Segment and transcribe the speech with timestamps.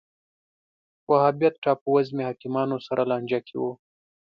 [1.11, 3.63] وهابیت ټاپووزمې حاکمانو سره لانجه کې و